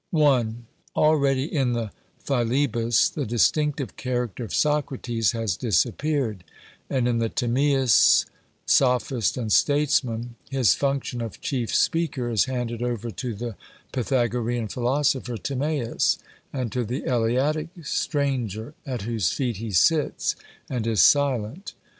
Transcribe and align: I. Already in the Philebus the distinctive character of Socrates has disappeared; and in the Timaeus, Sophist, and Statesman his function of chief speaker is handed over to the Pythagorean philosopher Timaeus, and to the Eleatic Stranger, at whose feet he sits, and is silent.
I. 0.17 0.47
Already 0.95 1.43
in 1.45 1.73
the 1.73 1.91
Philebus 2.25 3.07
the 3.07 3.23
distinctive 3.23 3.95
character 3.97 4.43
of 4.43 4.51
Socrates 4.51 5.33
has 5.33 5.55
disappeared; 5.55 6.43
and 6.89 7.07
in 7.07 7.19
the 7.19 7.29
Timaeus, 7.29 8.25
Sophist, 8.65 9.37
and 9.37 9.53
Statesman 9.53 10.35
his 10.49 10.73
function 10.73 11.21
of 11.21 11.39
chief 11.39 11.71
speaker 11.75 12.31
is 12.31 12.45
handed 12.45 12.81
over 12.81 13.11
to 13.11 13.35
the 13.35 13.55
Pythagorean 13.91 14.67
philosopher 14.69 15.37
Timaeus, 15.37 16.17
and 16.51 16.71
to 16.71 16.83
the 16.83 17.05
Eleatic 17.05 17.69
Stranger, 17.83 18.73
at 18.87 19.03
whose 19.03 19.31
feet 19.31 19.57
he 19.57 19.69
sits, 19.69 20.35
and 20.67 20.87
is 20.87 21.03
silent. 21.03 21.75